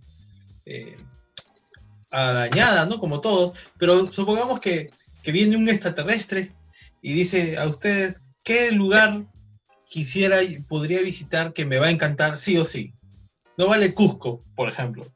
[0.67, 0.97] eh,
[2.11, 2.99] dañada, ¿no?
[2.99, 4.91] Como todos, pero supongamos que,
[5.23, 6.53] que viene un extraterrestre
[7.03, 9.25] y dice a usted, ¿qué lugar
[9.87, 12.93] quisiera y podría visitar que me va a encantar sí o sí?
[13.57, 15.13] No vale Cusco, por ejemplo,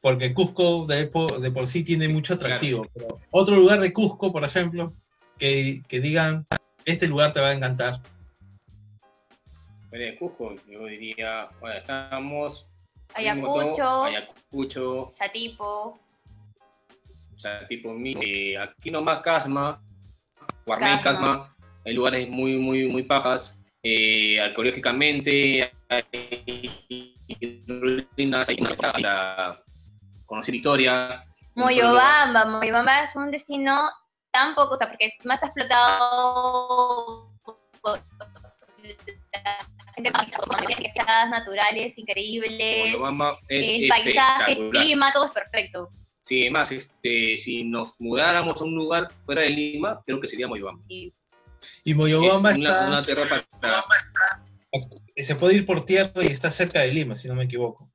[0.00, 4.32] porque Cusco de por, de por sí tiene mucho atractivo, pero otro lugar de Cusco,
[4.32, 4.94] por ejemplo,
[5.38, 6.46] que, que digan,
[6.86, 8.00] este lugar te va a encantar.
[9.90, 12.66] Fuera de Cusco, yo diría, bueno, estamos...
[13.14, 15.98] Ayacucho, Ayacucho, Satipo,
[17.34, 19.80] o sea, tipo, mi- eh, aquí nomás Casma,
[20.66, 21.02] Guarmey, Casma.
[21.02, 23.56] Casma, hay lugares muy, muy, muy pajas.
[23.82, 29.62] Eh, arqueológicamente, hay ruinas, hay para
[30.26, 31.24] conocer historia.
[31.54, 33.88] Moyobamba, Moyobamba es un destino
[34.36, 37.32] tan poco, o sea, porque es más explotado
[37.80, 38.02] por
[38.82, 45.32] la gente más con riquezas naturales increíbles, Moyobamba es el paisaje, el clima, todo es
[45.32, 45.88] perfecto.
[46.22, 50.48] Sí, además, este, si nos mudáramos a un lugar fuera de Lima, creo que sería
[50.48, 50.82] Moyobamba.
[50.86, 51.14] Sí.
[51.84, 53.24] Y Moyobamba Es una, está, una tierra
[53.58, 53.84] para,
[55.16, 57.88] se puede ir por tierra y está cerca de Lima, si no me equivoco.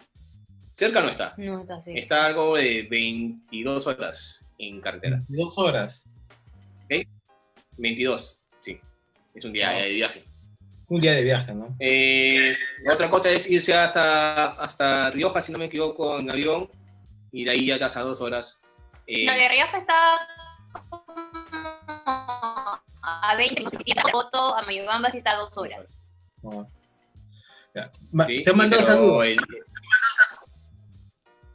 [0.73, 1.35] cerca no está.
[1.37, 1.91] No, está así.
[1.95, 5.23] Está algo de 22 horas en carretera.
[5.27, 6.07] Dos horas.
[7.77, 8.79] 22, sí.
[9.33, 10.25] Es un día de viaje.
[10.87, 11.75] Un día de viaje, ¿no?
[11.79, 12.57] Eh,
[12.91, 16.69] otra cosa es irse hasta, hasta Rioja, si no me equivoco, en avión,
[17.31, 18.59] y de ahí ya estás a dos horas.
[19.07, 20.27] Eh, No, de Rioja está
[20.89, 21.11] como
[23.03, 25.87] a 20 minutos de foto, a Moyobamba sí está a dos horas.
[26.43, 26.69] No.
[27.73, 27.89] Ya.
[28.11, 29.25] Ma- sí, te mando saludos.
[29.25, 29.37] el-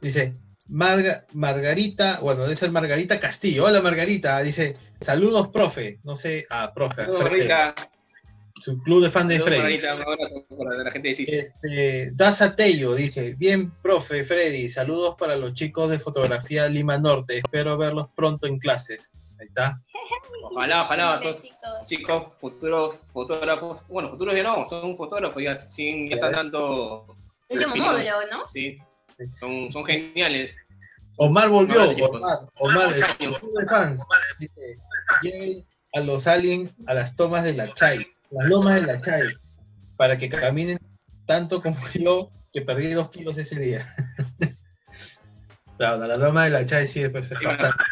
[0.01, 0.33] Dice,
[0.69, 3.65] Marga- Margarita, bueno, debe ser Margarita Castillo.
[3.65, 5.99] Hola Margarita, dice, saludos, profe.
[6.03, 7.75] No sé, ah, profe, a Saludos, Margarita.
[8.59, 9.85] su club de fan de Saludos, Freddy.
[9.85, 11.29] Abrazo para la gente de CIS.
[11.29, 17.37] Este, Daza Tello dice, bien, profe Freddy, saludos para los chicos de fotografía Lima Norte.
[17.37, 19.15] Espero verlos pronto en clases.
[19.39, 19.81] Ahí está.
[20.43, 26.15] Ojalá, ojalá, todos chicos, futuros fotógrafos, bueno, futuros ya no, son fotógrafos ya, sí, ya
[26.15, 27.15] están dando,
[27.49, 28.47] Último módulo, ¿no?
[28.49, 28.77] sí,
[29.39, 30.55] son, son geniales.
[31.17, 32.11] Omar volvió, chicos.
[32.15, 34.05] Omar, Omar, el club de fans.
[34.39, 34.77] Dice,
[35.21, 37.99] lleguen a los aliens a las tomas de la Chay,
[38.31, 39.23] las lomas de la Chay,
[39.95, 40.77] para que caminen
[41.25, 43.87] tanto como yo, que perdí dos kilos ese día.
[45.77, 47.83] claro, la loma de la Chay sí después es Sí, bastante.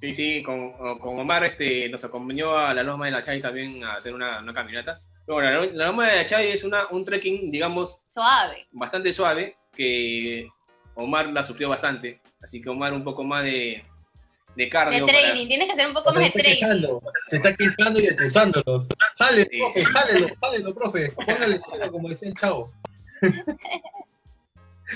[0.00, 3.84] Sí, sí, con, con Omar este, nos acompañó a la Loma de la Chay también
[3.84, 4.98] a hacer una, una caminata.
[5.26, 8.66] Pero bueno, la, la Loma de la Chay es una, un trekking, digamos, Suave.
[8.72, 10.48] bastante suave, que
[10.94, 12.22] Omar la sufrió bastante.
[12.40, 13.84] Así que Omar un poco más de,
[14.56, 15.06] de De cardio.
[15.06, 16.78] para- training, tienes que hacer un poco O sea, más se de está training.
[16.80, 18.86] quejando, se está quejando y acusándolo.
[19.18, 19.58] Jale, Sí.
[19.58, 21.12] profe, jálelo, jálelo, profe.
[21.12, 22.72] Póngale cero, como decía el chavo.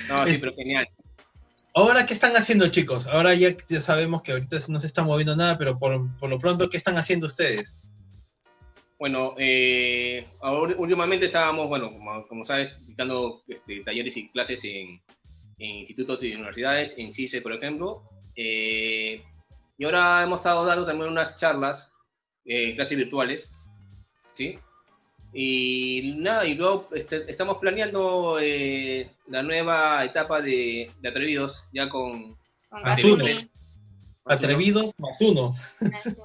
[0.08, 0.88] No, sí, pero genial.
[1.74, 3.06] Ahora, ¿qué están haciendo, chicos?
[3.06, 6.38] Ahora ya, ya sabemos que ahorita no se está moviendo nada, pero por, por lo
[6.38, 7.76] pronto, ¿qué están haciendo ustedes?
[8.98, 15.00] Bueno, eh, ahora- últimamente estábamos, bueno, como, como sabes, dictando este, talleres y clases en,
[15.58, 18.02] en institutos y universidades, en CICE, por ejemplo.
[18.36, 19.22] eh,
[19.76, 21.92] y ahora hemos estado dando también unas charlas,
[22.44, 23.52] eh, clases virtuales,
[24.32, 24.58] ¿sí?
[25.32, 31.88] Y nada, y luego este, estamos planeando eh, la nueva etapa de, de Atrevidos, ya
[31.88, 32.36] con,
[32.68, 32.82] Con.
[32.82, 33.50] Kazumi.
[34.26, 35.54] Atrevidos más uno.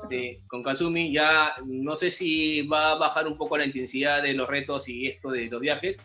[0.10, 4.34] Sí, con Kazumi ya no sé si va a bajar un poco la intensidad de
[4.34, 6.00] los retos y esto de los viajes.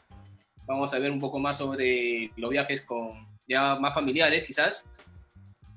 [0.66, 4.84] Vamos a ver un poco más sobre los viajes con ya más familiares, quizás.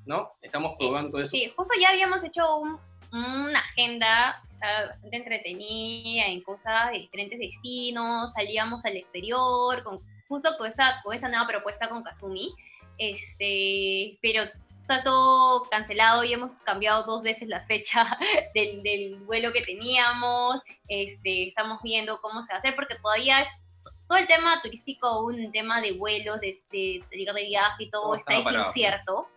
[0.08, 0.32] ¿No?
[0.42, 1.30] Estamos probando eso.
[1.30, 2.80] Sí, justo ya habíamos hecho un-
[3.12, 10.00] una agenda o sea, bastante entretenida en cosas de diferentes destinos, salíamos al exterior, con,
[10.28, 12.54] justo con esa, con esa nueva propuesta con Kazumi,
[12.98, 14.44] este, pero
[14.82, 18.18] está todo cancelado y hemos cambiado dos veces la fecha
[18.56, 23.46] del, del vuelo que teníamos, este, estamos viendo cómo se va a hacer, porque todavía
[24.08, 28.04] todo el tema turístico, un tema de vuelos, de, de salir de viaje y todo,
[28.04, 29.28] Todo está incierto,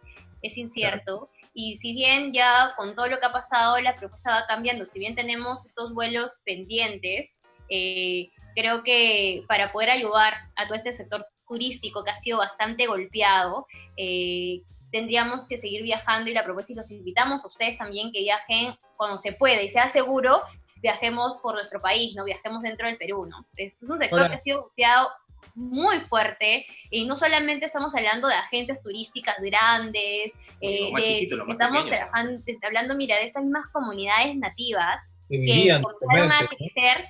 [0.42, 1.30] es incierto.
[1.52, 4.98] Y si bien ya con todo lo que ha pasado, la propuesta va cambiando, si
[4.98, 11.26] bien tenemos estos vuelos pendientes, eh, creo que para poder ayudar a todo este sector
[11.48, 16.76] turístico que ha sido bastante golpeado, eh, tendríamos que seguir viajando y la propuesta y
[16.76, 20.42] los invitamos a ustedes también que viajen cuando se pueda y sea seguro,
[20.76, 23.46] viajemos por nuestro país, no viajemos dentro del Perú, ¿no?
[23.56, 25.10] Es un sector que ha sido golpeado
[25.54, 31.08] muy fuerte y no solamente estamos hablando de agencias turísticas grandes, eh, Lo más de-
[31.08, 31.96] chiquito, lo más estamos pequeño.
[31.96, 36.56] trabajando, hablando, mira, de estas mismas comunidades nativas Que que comenzaron a comercio, ¿no?
[36.56, 37.04] crecer,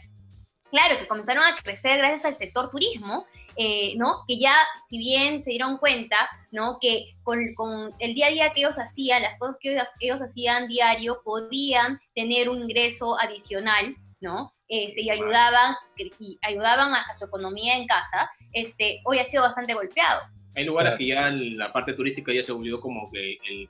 [0.71, 4.25] claro, que comenzaron a crecer gracias al sector turismo, eh, ¿no?
[4.29, 4.55] Que ya,
[4.89, 6.79] si bien se dieron cuenta, ¿no?
[6.81, 10.21] Que con, con el día a día que ellos hacían, las cosas que ellos, ellos
[10.23, 14.53] hacían diario, podían tener un ingreso adicional, ¿no?
[14.73, 19.43] Este, y ayudaban, y ayudaban a, a su economía en casa, este, hoy ha sido
[19.43, 20.21] bastante golpeado.
[20.55, 20.99] Hay lugares Claro.
[20.99, 23.69] que ya la parte turística ya se volvió como que el,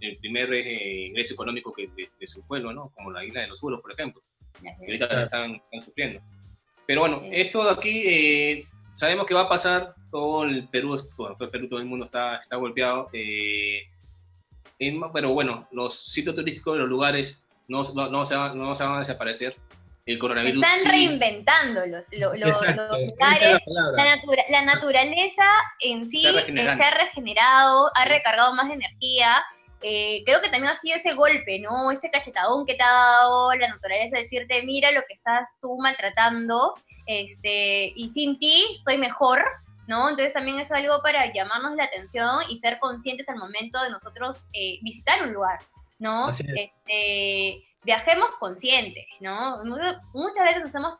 [0.00, 2.90] el primer eh, ingreso económico que de, de su pueblo, ¿no?
[2.96, 4.20] Como la isla de los Juros, por ejemplo.
[4.60, 5.24] que ahorita Claro.
[5.24, 6.20] están, están sufriendo.
[6.86, 7.28] Pero bueno, Sí.
[7.32, 11.50] esto de aquí eh, sabemos que va a pasar, todo el Perú, bueno, todo el
[11.52, 13.82] Perú, todo el mundo está, está golpeado, eh,
[15.12, 18.96] pero bueno, los sitios turísticos, los lugares no, no, no se, van, no se van
[18.96, 19.56] a desaparecer.
[20.06, 24.04] El coronavirus Están sí, reinventando los, lo- lo- Exacto, los esa es lugares la.
[24.04, 25.44] La, natura- la naturaleza
[25.80, 26.78] en sí Se ha regenerado.
[26.78, 29.42] se ha regenerado, ha recargado más energía.
[29.82, 31.90] Eh, creo que también ha sido ese golpe, ¿no?
[31.90, 36.74] Ese cachetadón que te ha dado la naturaleza, decirte, mira lo que estás tú maltratando,
[37.06, 39.42] este, y sin ti estoy mejor,
[39.86, 40.10] ¿no?
[40.10, 44.46] Entonces también es algo para llamarnos la atención y ser conscientes al momento de nosotros
[44.52, 45.60] eh, visitar un lugar,
[45.98, 46.26] ¿no?
[46.26, 46.56] Así es.
[46.56, 49.64] Este, viajemos conscientes, ¿no?
[49.64, 49.76] Mu-
[50.14, 50.98] Muchas veces nos hemos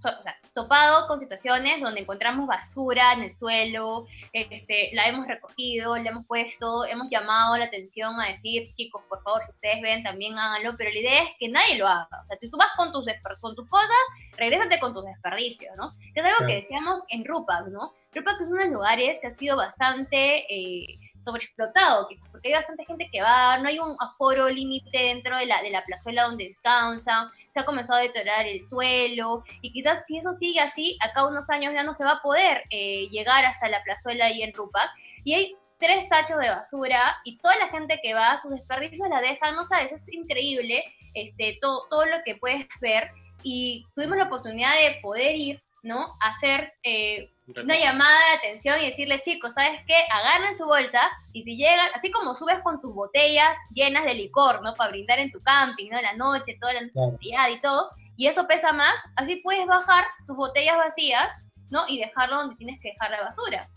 [0.00, 5.26] so- o sea, topado con situaciones donde encontramos basura en el suelo, este, la hemos
[5.26, 9.80] recogido, la hemos puesto, hemos llamado la atención a decir, chicos, por favor, si ustedes
[9.80, 12.08] ven, también háganlo, pero la idea es que nadie lo haga.
[12.22, 13.06] O sea, si tú vas con tus,
[13.40, 13.88] con tus cosas,
[14.36, 15.94] regrésate con tus desperdicios, ¿no?
[16.14, 17.92] Es algo que decíamos en Rupak, ¿no?
[18.14, 22.54] Rupak es uno de los lugares que ha sido bastante eh, sobreexplotado, quizás, porque hay
[22.54, 26.24] bastante gente que va, no hay un aforo límite dentro de la, de la plazuela
[26.24, 30.96] donde descansan, se ha comenzado a deteriorar el suelo, y quizás si eso sigue así,
[31.00, 34.42] acá unos años ya no se va a poder eh, llegar hasta la plazuela ahí
[34.42, 34.90] en Rupak,
[35.24, 39.20] y hay tres tachos de basura, y toda la gente que va, sus desperdicios la
[39.20, 43.10] dejan, no sabes, es increíble este, todo, todo lo que puedes ver,
[43.42, 46.16] y tuvimos la oportunidad de poder ir, ¿no?
[46.20, 49.94] Hacer eh, una llamada de atención y decirle, chicos, ¿sabes qué?
[50.10, 54.62] Agarren su bolsa y si llegan, así como subes con tus botellas llenas de licor,
[54.62, 54.74] ¿no?
[54.74, 55.98] Para brindar en tu camping, ¿no?
[55.98, 57.12] En la noche, toda la Claro.
[57.12, 61.28] noche y todo, y eso pesa más, así puedes bajar tus botellas vacías,
[61.70, 61.80] ¿no?
[61.88, 63.68] Y dejarlo donde tienes que dejar la basura.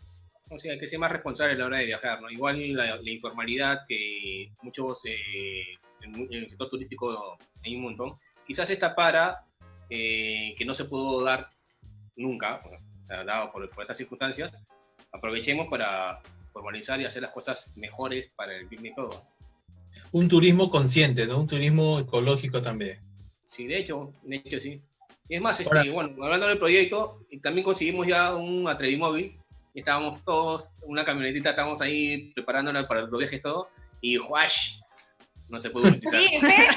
[0.51, 2.29] O sea, hay que ser más responsable a la hora de viajar, ¿no?
[2.29, 5.63] Igual la, la informalidad que muchos, eh,
[6.01, 9.43] en el sector turístico hay un montón, quizás esta para
[9.89, 11.49] eh, que no se pudo dar
[12.15, 14.51] nunca, o sea, dado por, por estas circunstancias,
[15.11, 19.27] aprovechemos para formalizar y hacer las cosas mejores para el bien de todos.
[20.11, 21.41] Un turismo consciente, ¿no?
[21.41, 22.99] Un turismo ecológico también.
[23.47, 24.81] Sí, de hecho, de hecho sí.
[25.27, 29.37] Es más, este, bueno, hablando del proyecto, también conseguimos ya un Atrevimóvil,
[29.73, 33.69] estábamos todos, una camionetita, estábamos ahí preparándola para los viajes todo,
[34.01, 34.79] y ¡juash!
[35.49, 36.19] no se pudo utilizar.
[36.19, 36.67] Sí, fue,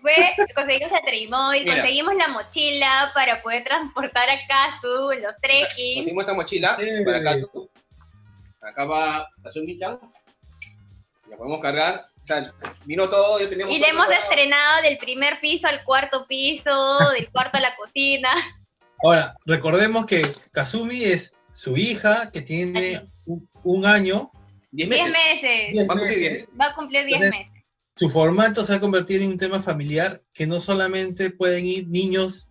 [0.00, 0.14] fue
[0.54, 5.96] conseguimos la Trimoy, conseguimos la mochila para poder transportar a Kazu, los trekking.
[5.96, 7.36] Conseguimos esta mochila para acá.
[8.62, 9.98] Acá va la zunguita.
[11.28, 12.06] La podemos cargar.
[12.22, 12.52] O sea,
[12.84, 14.30] vino todo, ya teníamos Y le hemos preparado.
[14.30, 18.30] estrenado del primer piso al cuarto piso, del cuarto a la cocina.
[19.02, 24.30] Ahora, recordemos que Kazumi es su hija que tiene un, un año,
[24.72, 25.42] Diez Diez meses.
[25.42, 25.72] meses.
[25.72, 26.20] diez Va a cumplir meses.
[26.20, 26.48] diez.
[26.60, 27.59] Va a cumplir diez Entonces, meses.
[27.96, 31.88] Su formato se va a convertir en un tema familiar que no solamente pueden ir
[31.88, 32.48] niños,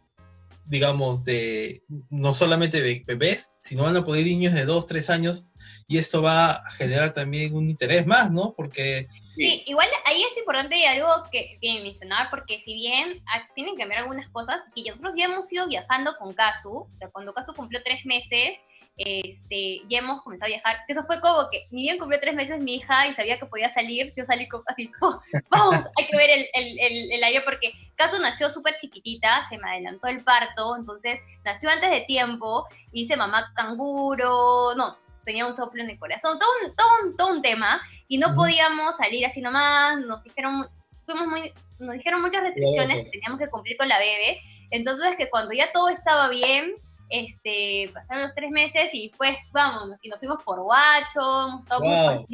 [0.66, 5.10] digamos, de no solamente be- bebés, sino van a poder ir niños de 2, 3
[5.10, 5.46] años
[5.88, 8.54] y esto va a generar también un interés más, ¿no?
[8.56, 13.24] Porque Sí, igual ahí es importante algo que, mencionar, porque si bien
[13.56, 17.10] tienen que cambiar algunas cosas, que nosotros ya hemos ido viajando con Kazu, o sea,
[17.10, 18.60] cuando Kazu cumplió tres meses,
[19.00, 22.60] este, ya hemos comenzado a viajar, eso fue como que, ni bien cumplió tres meses
[22.60, 25.18] mi hija y sabía que podía salir, yo salí como así, ¡pum!
[25.50, 29.58] vamos, hay que ver el, el, el, el aire, porque Kazu nació súper chiquitita, se
[29.58, 35.56] me adelantó el parto, entonces nació antes de tiempo, hice mamá canguro, no, tenía un
[35.56, 39.26] soplo en el corazón, todo un, todo un, todo un tema, y no podíamos salir
[39.26, 40.68] así nomás, nos dijeron,
[41.06, 45.30] fuimos muy, nos dijeron muchas restricciones que teníamos que cumplir con la bebé, entonces que
[45.30, 46.76] cuando ya todo estaba bien,
[47.10, 51.82] este, pasaron los tres meses y pues vamos, y nos fuimos por Guacho, hemos estado
[51.82, 52.28] Wow.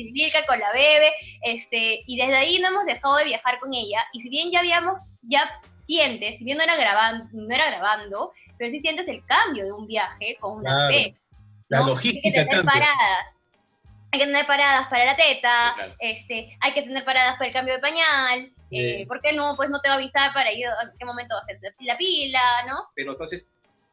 [0.48, 1.12] con la bebé,
[1.44, 4.60] este, y desde ahí no hemos dejado de viajar con ella, y si bien ya
[4.60, 5.50] habíamos, ya
[5.86, 9.72] sientes, si bien no era grabando, no era grabando, pero sí sientes el cambio de
[9.72, 10.88] un viaje con una Claro.
[10.90, 11.16] bebé.
[11.68, 11.88] la ¿no?
[11.88, 13.26] logística Hay que tener paradas.
[14.12, 15.96] Hay que tener paradas para la teta, Sí, claro.
[16.00, 18.52] este, hay que tener paradas para el cambio de pañal.
[18.72, 19.06] eh.
[19.08, 19.56] ¿Por qué no?
[19.58, 21.98] Pues no te va a avisar para ir a qué momento va a hacer la
[21.98, 22.78] pila, ¿no?
[22.96, 23.50] Pero entonces,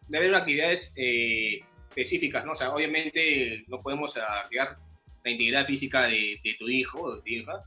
[0.09, 2.53] debe haber actividades eh, específicas, ¿no?
[2.53, 4.79] O sea, obviamente no podemos arriesgar
[5.25, 7.63] la integridad física de, de tu hijo o de tu hija,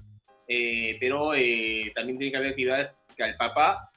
[0.48, 3.90] eh, pero eh, también tiene que haber actividades que al papá,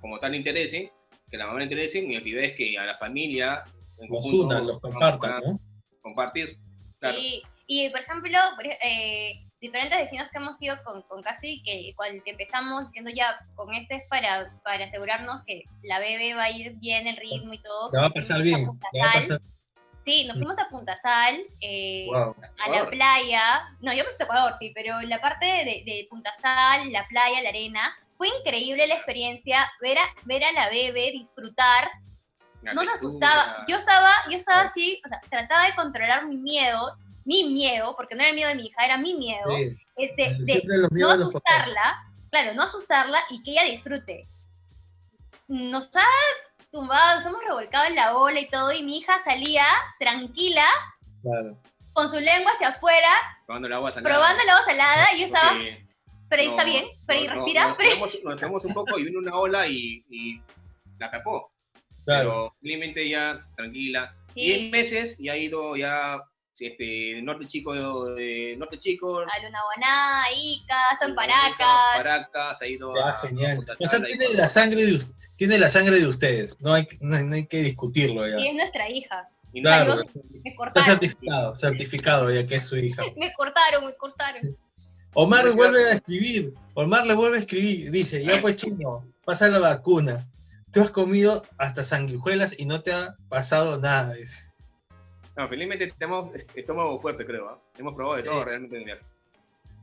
[0.00, 0.90] como tal, le interesen,
[1.30, 3.64] que a la mamá le interesen, y actividades que a la familia
[3.98, 5.60] en Los conjunto unan, los van a compartan, ¿no?
[6.02, 6.58] Compartir,
[6.98, 7.18] claro.
[7.18, 8.38] Y, y, por ejemplo,
[8.82, 13.72] eh, diferentes vecinos que hemos ido con, con Casi, que cuando empezamos diciendo ya, con
[13.74, 17.62] este es para, para asegurarnos que la bebé va a ir bien el ritmo y
[17.62, 17.90] todo.
[17.92, 19.40] La va a pasar bien, va a pasar.
[20.04, 22.36] Sí, nos fuimos a Punta Sal, eh, Wow.
[22.64, 23.64] a la playa.
[23.80, 27.08] No, yo me fui a Ecuador, sí, pero la parte de, de Punta Sal, la
[27.08, 31.90] playa, la arena, fue increíble la experiencia, ver a, ver a la bebé disfrutar.
[32.62, 33.64] No textura, asustaba.
[33.68, 38.14] Yo estaba, yo estaba así, o sea, trataba de controlar mi miedo, mi miedo, porque
[38.14, 40.62] no era el miedo de mi hija, era mi miedo, Sí, este, de
[40.92, 44.28] no asustarla, claro, no asustarla y que ella disfrute.
[45.48, 46.06] Nos ha
[46.70, 49.64] tumbado, nos hemos revolcado en la ola y todo, y mi hija salía
[49.98, 50.64] tranquila,
[51.22, 51.58] Claro.
[51.92, 53.08] con su lengua hacia afuera,
[53.46, 54.14] Probando el agua salada.
[54.14, 55.52] probando el agua salada, y yo estaba,
[56.28, 58.64] pero ahí no- está bien, pero ahí no- no- respira, Nos pero tiramos- nos tiramos
[58.64, 60.40] un poco y vino una ola y, y
[60.98, 61.50] la tapó.
[62.04, 62.30] Claro.
[62.30, 64.14] Pero felizmente ya tranquila.
[64.34, 64.40] Sí.
[64.42, 66.20] 10 meses y ha ido ya
[66.58, 67.74] este, Norte Chico,
[68.14, 69.18] de Norte Chico.
[69.20, 71.96] a Luna Guaná, Ica, San Paracas.
[71.96, 73.12] Paracas, ha ido Ya, a.
[73.12, 73.56] genial.
[73.56, 76.58] Punta O sea, tiene la sangre de us- tiene la sangre de ustedes.
[76.60, 78.38] No hay, no hay, no hay que discutirlo ya.
[78.40, 79.28] y es nuestra hija.
[79.52, 83.02] y Claro, Salió- Me está cortaron, certificado, certificado ya que es su hija.
[83.16, 84.56] me cortaron, me cortaron.
[85.14, 86.52] Omar vuelve a escribir.
[86.74, 87.90] Omar le vuelve a escribir.
[87.90, 90.26] Dice, ya pues chino, pasa la vacuna.
[90.72, 94.12] Tú has comido hasta sanguijuelas y no te ha pasado nada.
[94.14, 94.45] Dice.
[95.36, 97.48] No, felizmente tenemos estómago fuerte, creo.
[97.48, 97.58] ¿ah?
[97.78, 98.28] Hemos probado de Sí.
[98.28, 99.02] todo realmente en el viaje.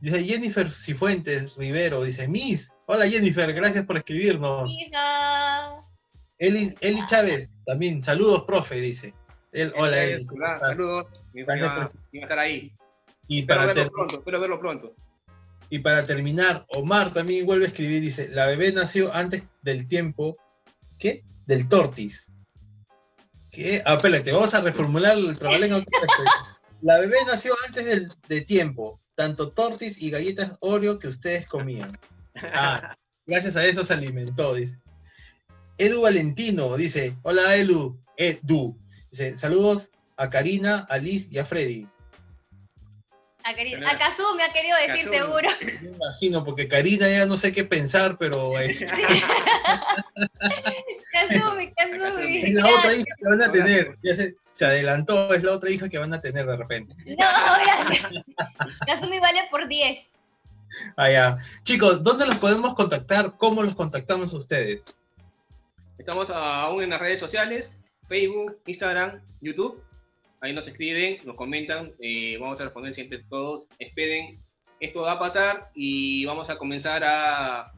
[0.02, 2.04] Dice Jennifer Cifuentes Rivero.
[2.04, 2.74] Dice, Miss.
[2.88, 4.72] Hola Jennifer, gracias por escribirnos.
[4.72, 5.82] Hija.
[6.40, 9.14] Eli, Eli Chávez, también, saludos, profe, dice.
[9.78, 10.26] Hola, Eli.
[10.60, 11.06] saludos.
[11.34, 12.74] Gracias iba, por- estar ahí.
[13.28, 14.96] Y Espero para, verlo pronto, espero verlo pronto.
[15.70, 20.36] y para terminar, Omar también vuelve a escribir, dice, la bebé nació antes del tiempo,
[21.00, 21.24] ¿qué?
[21.46, 22.30] Del tortis.
[23.54, 23.82] ¿Qué?
[23.86, 26.24] Ah, espérate, vamos a reformular el trabajo en autotexto.
[26.82, 31.90] La bebé nació antes del de tiempo, tanto tortis y galletas Oreo que ustedes comían.
[32.54, 32.96] Ah,
[33.28, 34.80] gracias a eso se alimentó, dice.
[35.78, 38.76] Edu Valentino dice, hola Elu, Edu.
[39.12, 41.88] Dice, saludos a Karina, a Liz y a Freddy.
[43.46, 45.18] A, querido, Pero- a Kazumi ha querido decir Kazumi.
[45.18, 45.50] seguro.
[45.84, 48.82] Me imagino, porque Karina ya no sé qué pensar, pero es,
[51.28, 52.00] Kazumi, Kazumi.
[52.00, 52.42] Kazumi.
[52.42, 53.98] es la otra hija que van a tener.
[54.04, 56.96] Ya se, se adelantó, es la otra hija que van a tener de repente.
[57.08, 58.24] No, gracias.
[58.86, 60.06] Kazumi vale por 10.
[60.98, 61.38] Ah, ya.
[61.64, 63.38] Chicos, ¿dónde los podemos contactar?
[63.38, 64.96] ¿Cómo los contactamos a ustedes?
[65.98, 67.72] Estamos aún en las redes sociales,
[68.08, 69.84] Facebook, Instagram, YouTube.
[70.42, 73.68] Ahí nos escriben, nos comentan, eh, vamos a responder siempre todos.
[73.80, 74.44] Esperen
[74.84, 77.72] esto va a pasar y vamos a comenzar a,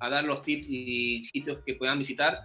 [0.00, 2.40] a dar los tips y sitios que puedan visitar.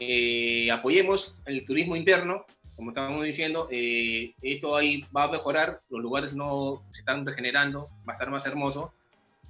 [0.00, 2.44] Eh, apoyemos el turismo interno,
[2.74, 7.90] como estábamos diciendo, eh, esto ahí va a mejorar, los lugares no se están regenerando,
[8.08, 8.92] va a estar más hermoso.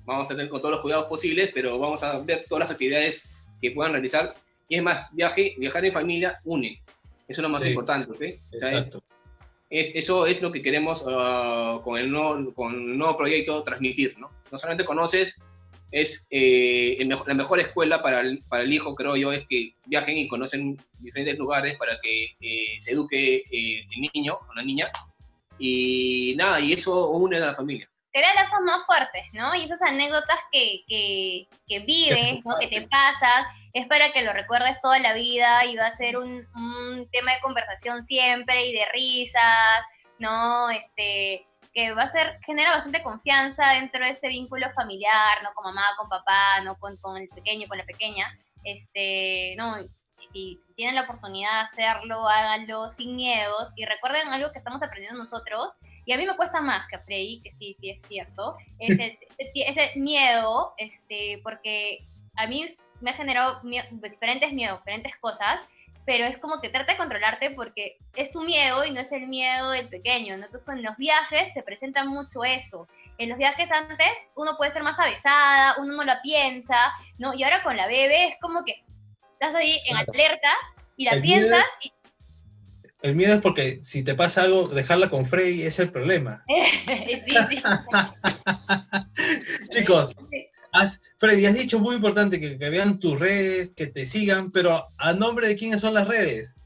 [0.05, 3.22] Vamos a tener con todos los cuidados posibles, pero vamos a ver todas las actividades
[3.62, 4.34] que puedan realizar.
[4.68, 6.82] Y es más, viaje, viajar en familia une.
[7.28, 8.16] Eso es lo más importante.
[8.18, 8.40] ¿sí?
[8.53, 9.03] Exacto
[9.70, 14.30] eso es lo que queremos ah, con, el nuevo, con el nuevo proyecto transmitir, ¿no?
[14.51, 15.40] No solamente conoces,
[15.91, 20.18] es eh, la mejor escuela para el, para el, hijo, creo yo, es que viajen
[20.18, 24.91] y conocen diferentes lugares para que eh, se eduque eh, el niño o la niña.
[25.59, 29.55] Y nada, y eso une a la familia crear lazos más fuertes, ¿no?
[29.55, 32.59] Y esas anécdotas que, que, que vives, ¿no?
[32.59, 36.18] que te pasas, es para que lo recuerdes toda la vida y va a ser
[36.18, 39.84] un, un tema de conversación siempre y de risas,
[40.18, 40.70] ¿no?
[40.70, 45.51] Este, que va a ser, genera bastante confianza dentro de este vínculo familiar, ¿no?
[45.55, 46.77] Con mamá, con papá, ¿no?
[46.79, 48.27] Con, con el pequeño, con la pequeña.
[48.64, 49.77] Este, no,
[50.33, 55.23] si tienen la oportunidad de hacerlo, háganlo sin miedos y recuerden algo que estamos aprendiendo
[55.23, 55.73] nosotros,
[56.07, 59.18] y a mí me cuesta más que a Freddy, que sí, sí es cierto, ese,
[59.55, 62.07] ese miedo, este, porque
[62.37, 65.61] a mí me ha generado diferentes miedos, diferentes cosas,
[66.07, 69.26] pero es como que trata de controlarte porque es tu miedo y no es el
[69.26, 70.46] miedo del pequeño, ¿no?
[70.46, 72.88] Entonces, en los viajes se presenta mucho eso.
[73.18, 77.34] En los viajes antes uno puede ser más avesada, uno no la piensa, ¿no?
[77.34, 78.82] Y ahora con la bebé es como que
[79.32, 80.51] estás ahí en alerta
[80.96, 81.92] y la piensas y
[83.03, 86.44] el miedo es porque si te pasa algo, dejarla con Freddy es el problema.
[86.86, 87.62] sí, sí.
[89.70, 90.14] Chicos,
[91.16, 95.49] Freddy, has dicho muy importante que, vean tus redes, que te sigan, pero ¿a nombre
[95.49, 96.57] de quiénes son las redes?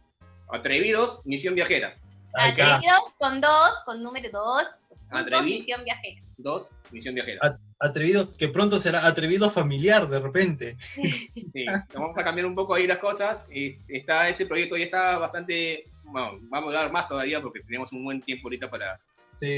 [0.48, 1.96] Atrevidos, Misión Viajera.
[2.34, 4.64] Atrevidos con dos, con número dos.
[5.10, 6.22] Atrevidos, Misión Viajera.
[6.36, 7.58] Dos, Misión Viajera.
[7.78, 10.76] Atrevidos, que pronto será atrevido familiar de repente.
[10.78, 13.44] Sí, vamos a cambiar un poco ahí las cosas.
[13.88, 18.20] Está ese proyecto ya está bastante vamos a dar más todavía porque tenemos un buen
[18.22, 19.00] tiempo ahorita para,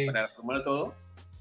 [0.07, 0.94] para formar todo.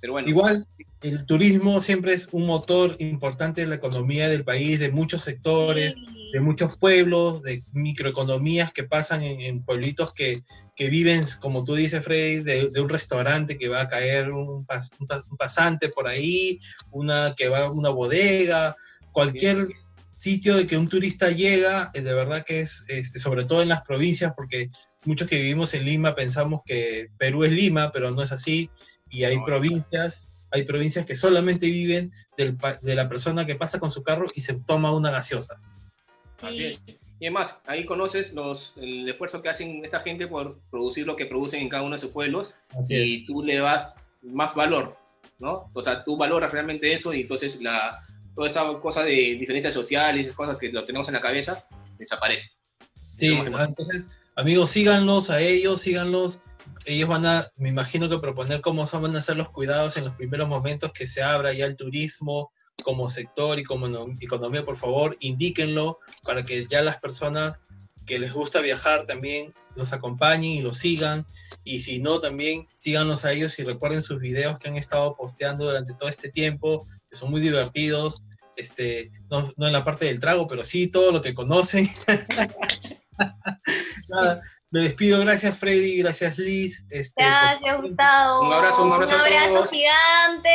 [0.05, 0.29] Pero bueno.
[0.29, 0.67] Igual,
[1.01, 5.95] el turismo siempre es un motor importante de la economía del país, de muchos sectores,
[6.31, 10.37] de muchos pueblos, de microeconomías que pasan en, pueblitos que,
[10.75, 14.67] que, viven, como tú dices, Freddy, de, un restaurante que va a caer un,
[15.39, 16.59] pasante por ahí,
[16.91, 18.75] una que va a una bodega,
[19.11, 19.65] cualquier
[20.17, 23.69] sitio de que un turista llega, eh, de verdad que es, este, sobre todo en
[23.69, 24.69] las provincias, porque
[25.03, 28.69] muchos que vivimos en Lima pensamos que Perú es Lima, pero no es así,
[29.09, 34.03] y hay provincias, hay provincias que solamente viven de la persona que pasa con su
[34.03, 35.59] carro y se toma una gaseosa.
[36.41, 36.81] Así es.
[37.19, 41.25] Y además, ahí conoces los, el esfuerzo que hacen esta gente por producir lo que
[41.25, 42.51] producen en cada uno de sus pueblos
[42.89, 44.97] y tú le das más valor,
[45.39, 45.69] ¿no?
[45.73, 50.35] O sea, tú valoras realmente eso y entonces la, toda esa cosa de diferencias sociales,
[50.35, 51.65] cosas que lo tenemos en la cabeza,
[51.97, 52.51] desaparece.
[53.17, 56.41] Sí, entonces Amigos, síganlos a ellos, síganlos.
[56.85, 60.15] Ellos van a, me imagino que proponer cómo van a ser los cuidados en los
[60.15, 62.51] primeros momentos que se abra ya el turismo
[62.83, 63.87] como sector y como
[64.19, 67.61] economía, por favor, indíquenlo para que ya las personas
[68.05, 71.25] que les gusta viajar también los acompañen y los sigan.
[71.63, 75.65] Y si no, también síganos a ellos y recuerden sus videos que han estado posteando
[75.65, 78.23] durante todo este tiempo, que son muy divertidos.
[78.55, 81.89] Este, no, no en la parte del trago, pero sí todo lo que conocen.
[84.07, 84.41] Nada,
[84.75, 85.21] me despido.
[85.21, 85.99] Gracias, Freddy.
[85.99, 86.83] Gracias, Liz.
[86.89, 88.45] Este, gracias, Gustavo.
[88.45, 90.49] Un abrazo, un abrazo, un abrazo gigante.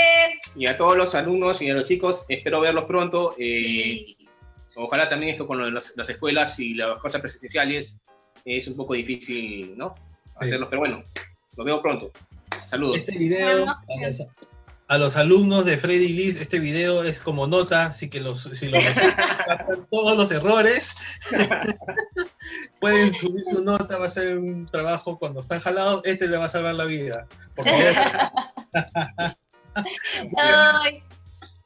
[0.55, 3.35] Y a todos los alumnos y a los chicos, espero verlos pronto.
[3.39, 4.15] Eh,
[4.75, 7.99] ojalá también esto con las, escuelas y las cosas presenciales
[8.45, 9.95] es un poco difícil, ¿no?
[10.37, 11.03] Hacerlos, pero bueno,
[11.57, 12.11] los veo pronto.
[12.69, 12.99] Saludos.
[12.99, 13.75] Este video,
[14.91, 18.69] a los alumnos de Freddy Liz, este video es como nota, así que los, si
[18.71, 18.83] los
[19.91, 20.97] todos los errores,
[22.81, 26.47] pueden subir su nota, va a ser un trabajo cuando están jalados, este le va
[26.47, 27.25] a salvar la vida.
[27.55, 27.95] Favor.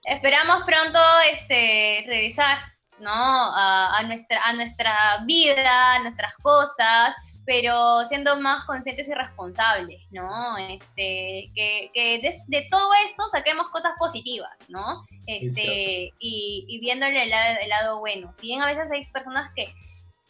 [0.07, 0.99] esperamos pronto
[1.33, 2.59] este, regresar
[2.99, 3.11] ¿no?
[3.11, 7.15] A, nuestra, a nuestra vida, a nuestras cosas,
[7.47, 10.57] pero siendo más conscientes y responsables, ¿no?
[10.57, 15.05] Este, que, que de, todo esto saquemos cosas positivas, ¿no?
[15.27, 18.35] Este, y, y viéndole el lado, el lado bueno.
[18.41, 19.75] Si bien a veces hay personas que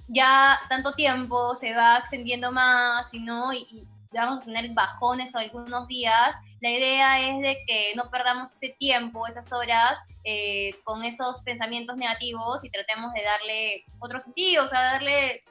[0.08, 5.38] ya tanto tiempo se va extendiendo más y no, y, vamos a tener bajones o
[5.38, 11.04] algunos días, la idea es de que no perdamos ese tiempo, esas horas, eh, con
[11.04, 15.42] esos pensamientos negativos y tratemos de darle otro sentido, o sea, darle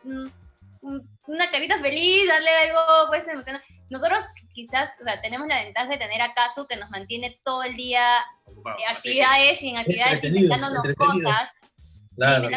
[1.27, 3.23] una carita feliz, darle algo pues
[3.89, 4.19] nosotros
[4.53, 7.75] quizás o sea, tenemos la ventaja de tener a Casu que nos mantiene todo el
[7.75, 11.49] día en así actividades y en actividades inventándonos cosas,
[12.15, 12.47] Claro.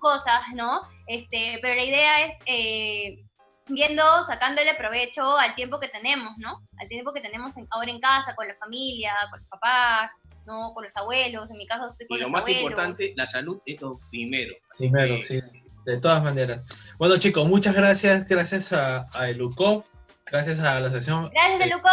[0.00, 0.80] cosas, ¿no?
[1.06, 3.24] Este, pero la idea es eh,
[3.68, 6.62] viendo, sacándole provecho al tiempo que tenemos, ¿no?
[6.78, 10.10] Al tiempo que tenemos en- ahora en casa, con la familia, con los papás,
[10.46, 10.72] ¿no?
[10.72, 12.62] Con los abuelos, en mi caso estoy Y con lo los más abuelos.
[12.62, 14.54] importante, la salud es lo primero.
[14.78, 15.40] Primero, que, sí,
[15.84, 16.62] de todas maneras.
[17.02, 18.28] Bueno, chicos, muchas gracias.
[18.28, 19.84] Gracias a, a Elucop,
[20.24, 21.28] gracias a la sesión.
[21.32, 21.88] Gracias, eh, Eluco.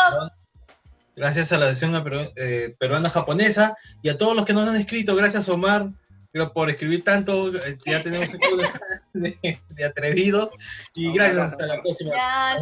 [1.16, 5.16] Gracias a la sesión peru- eh, peruana-japonesa y a todos los que nos han escrito.
[5.16, 5.88] Gracias, Omar,
[6.32, 7.50] pero por escribir tanto.
[7.56, 8.70] eh, Ya tenemos un poco de,
[9.42, 10.52] de- de atrevidos.
[10.94, 12.14] Y gracias, hasta la próxima.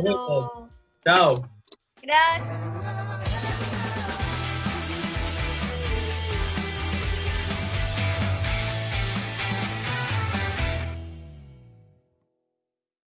[0.02, 0.50] Vemos.
[1.04, 1.50] Chao.
[2.02, 3.57] Gracias.